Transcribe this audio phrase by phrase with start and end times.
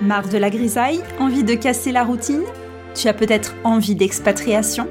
[0.00, 2.44] Marre de la grisaille Envie de casser la routine?
[2.94, 4.86] Tu as peut-être envie d'expatriation?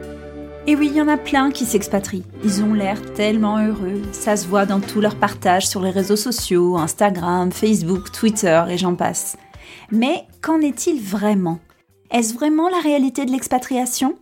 [0.68, 2.26] Et oui, il y en a plein qui s'expatrient.
[2.44, 4.02] Ils ont l'air tellement heureux.
[4.12, 8.78] Ça se voit dans tous leurs partages sur les réseaux sociaux, Instagram, Facebook, Twitter et
[8.78, 9.38] j'en passe.
[9.92, 11.60] Mais qu'en est-il vraiment?
[12.12, 14.18] Est-ce vraiment la réalité de l'expatriation?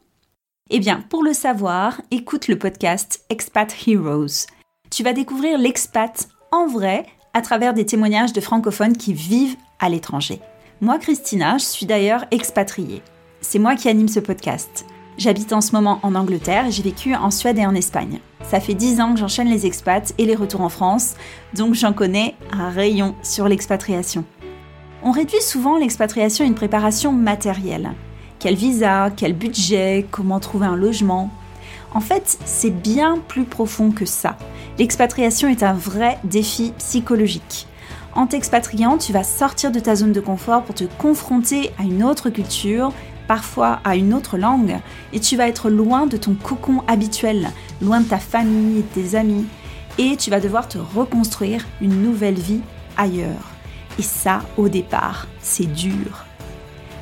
[0.70, 4.45] Eh bien, pour le savoir, écoute le podcast Expat Heroes.
[4.91, 9.89] Tu vas découvrir l'expat en vrai à travers des témoignages de francophones qui vivent à
[9.89, 10.41] l'étranger.
[10.82, 13.02] Moi, Christina, je suis d'ailleurs expatriée.
[13.39, 14.86] C'est moi qui anime ce podcast.
[15.18, 18.20] J'habite en ce moment en Angleterre et j'ai vécu en Suède et en Espagne.
[18.43, 21.16] Ça fait 10 ans que j'enchaîne les expats et les retours en France,
[21.54, 24.25] donc j'en connais un rayon sur l'expatriation.
[25.02, 27.94] On réduit souvent l'expatriation à une préparation matérielle.
[28.39, 31.32] Quel visa, quel budget, comment trouver un logement.
[31.94, 34.38] En fait, c'est bien plus profond que ça.
[34.78, 37.66] L'expatriation est un vrai défi psychologique.
[38.16, 42.02] En t'expatriant, tu vas sortir de ta zone de confort pour te confronter à une
[42.02, 42.94] autre culture,
[43.27, 44.77] parfois à une autre langue,
[45.11, 47.49] et tu vas être loin de ton cocon habituel,
[47.81, 49.45] loin de ta famille et de tes amis,
[49.97, 52.61] et tu vas devoir te reconstruire une nouvelle vie
[52.95, 53.52] ailleurs.
[53.99, 56.23] Et ça, au départ, c'est dur.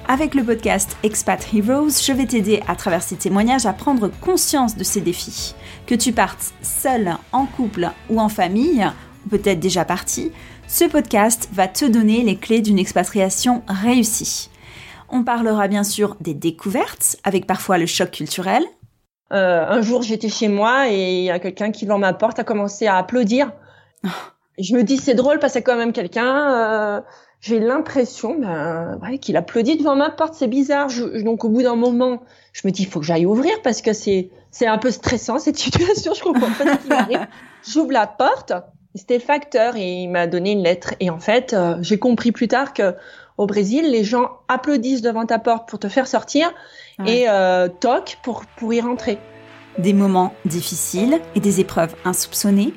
[0.08, 4.76] Avec le podcast Expat Heroes, je vais t'aider à travers ces témoignages à prendre conscience
[4.76, 5.54] de ces défis.
[5.86, 8.84] Que tu partes seul, en couple ou en famille,
[9.26, 10.32] ou peut-être déjà parti,
[10.74, 14.50] ce podcast va te donner les clés d'une expatriation réussie.
[15.08, 18.64] On parlera bien sûr des découvertes, avec parfois le choc culturel.
[19.34, 22.40] Euh, un jour, j'étais chez moi et il y a quelqu'un qui, devant ma porte,
[22.40, 23.52] a commencé à applaudir.
[24.60, 26.54] je me dis, c'est drôle parce que quand même quelqu'un.
[26.56, 27.02] Euh,
[27.40, 30.34] j'ai l'impression ben, ouais, qu'il applaudit devant ma porte.
[30.34, 30.90] C'est bizarre.
[30.90, 33.84] Je, donc, au bout d'un moment, je me dis, il faut que j'aille ouvrir parce
[33.84, 36.16] que c'est c'est un peu stressant cette situation.
[36.16, 37.28] Je comprends pas ce qui m'arrive.
[37.68, 38.54] J'ouvre la porte
[38.96, 40.94] c'était le facteur et il m'a donné une lettre.
[41.00, 42.96] Et en fait, euh, j'ai compris plus tard que
[43.38, 46.54] au Brésil, les gens applaudissent devant ta porte pour te faire sortir
[47.06, 49.18] et euh, toquent pour, pour y rentrer.
[49.80, 52.74] Des moments difficiles et des épreuves insoupçonnées.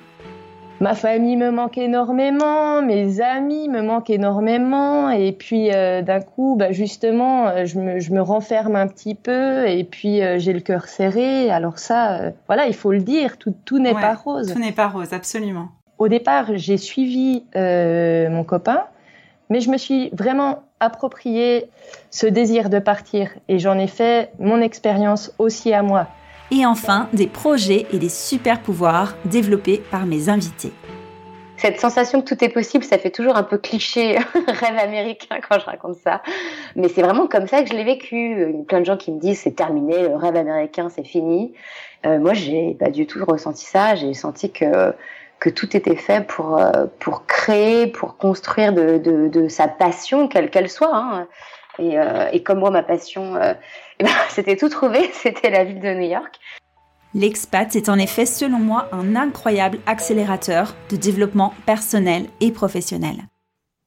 [0.81, 6.55] Ma famille me manque énormément, mes amis me manquent énormément, et puis euh, d'un coup,
[6.59, 10.61] bah, justement, euh, je me, je me, renferme un petit peu, et puis j'ai le
[10.61, 11.51] cœur serré.
[11.51, 14.53] Alors ça, voilà, il faut le dire, tout, tout n'est pas rose.
[14.53, 15.69] Tout n'est pas rose, absolument
[15.99, 18.85] au départ, j'ai suivi euh, mon copain,
[19.49, 21.71] mais je me suis vraiment approprié
[22.11, 26.07] ce désir de partir et j'en ai fait mon expérience aussi à moi.
[26.51, 30.73] Et enfin, des projets et des super pouvoirs développés par mes invités.
[31.57, 35.59] Cette sensation que tout est possible, ça fait toujours un peu cliché, rêve américain quand
[35.59, 36.23] je raconte ça.
[36.77, 38.33] Mais c'est vraiment comme ça que je l'ai vécu.
[38.51, 41.05] Il y a plein de gens qui me disent c'est terminé, le rêve américain, c'est
[41.05, 41.55] fini.
[42.05, 43.95] Euh, moi, j'ai pas du tout ressenti ça.
[43.95, 44.93] J'ai senti que
[45.41, 50.29] que tout était fait pour, euh, pour créer, pour construire de, de, de sa passion,
[50.29, 50.95] quelle qu'elle soit.
[50.95, 51.29] Hein.
[51.79, 53.53] Et, euh, et, comme moi, ma passion, euh,
[54.01, 56.39] eh ben, c'était tout trouvé, c'était la ville de New York.
[57.15, 63.17] L'expat est en effet, selon moi, un incroyable accélérateur de développement personnel et professionnel.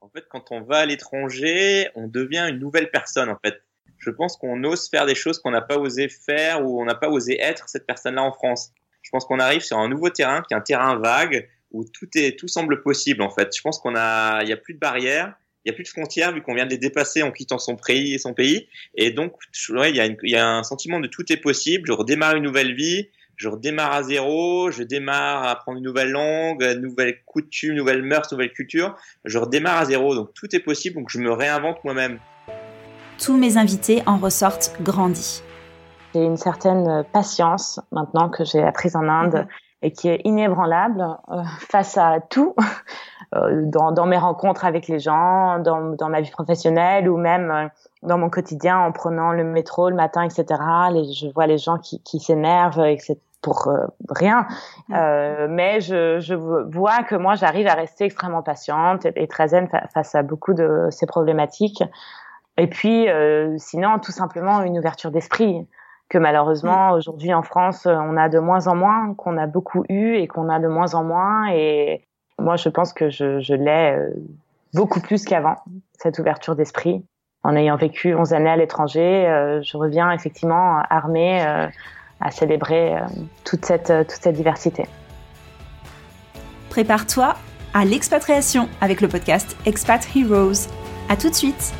[0.01, 3.61] En fait, quand on va à l'étranger, on devient une nouvelle personne, en fait.
[3.97, 6.95] Je pense qu'on ose faire des choses qu'on n'a pas osé faire ou on n'a
[6.95, 8.71] pas osé être cette personne-là en France
[9.01, 12.07] je pense qu'on arrive sur un nouveau terrain qui est un terrain vague où tout
[12.15, 13.55] est tout semble possible en fait.
[13.55, 15.33] Je pense qu'on a il y a plus de barrières,
[15.65, 17.75] il y a plus de frontières vu qu'on vient de les dépasser en quittant son
[17.75, 19.33] pays son pays et donc
[19.69, 22.43] il y a il y a un sentiment de tout est possible, je redémarre une
[22.43, 27.23] nouvelle vie, je redémarre à zéro, je démarre à apprendre une nouvelle langue, une nouvelle
[27.25, 28.95] coutume, nouvelle mœurs, nouvelle culture,
[29.25, 32.19] je redémarre à zéro donc tout est possible donc je me réinvente moi-même.
[33.17, 35.43] Tous mes invités en ressortent grandis.
[36.13, 39.47] J'ai une certaine patience maintenant que j'ai apprise en Inde mhm.
[39.83, 42.55] et qui est inébranlable euh, face à tout,
[43.35, 47.51] euh, dans, dans, mes rencontres avec les gens, dans, dans, ma vie professionnelle ou même
[47.51, 47.67] euh,
[48.03, 50.45] dans mon quotidien en prenant le métro le matin, etc.
[50.91, 53.71] Les, je vois les gens qui, qui s'énervent, etc pour
[54.09, 54.47] rien.
[54.91, 59.69] Euh, mais je, je, vois que moi, j'arrive à rester extrêmement patiente et, très zen
[59.93, 61.83] face à beaucoup de ces problématiques.
[62.57, 65.67] Et puis, euh, sinon, tout simplement une ouverture d'esprit
[66.09, 66.97] que malheureusement mm.
[66.97, 70.49] aujourd'hui en France on a de moins en moins, qu'on a beaucoup eu et qu'on
[70.49, 71.49] a de moins en moins.
[71.53, 72.05] Et
[72.39, 74.09] moi je pense que je, je l'ai euh,
[74.73, 75.55] beaucoup plus qu'avant
[75.97, 77.05] cette ouverture d'esprit.
[77.41, 81.67] En ayant vécu 11 années à l'étranger, euh, je reviens effectivement armée euh,
[82.19, 82.97] à célébrer
[83.45, 84.85] toute cette toute cette diversité.
[86.69, 87.35] Prépare-toi
[87.73, 90.67] à l'expatriation avec le podcast Expat Heroes.
[91.07, 91.73] À tout de suite.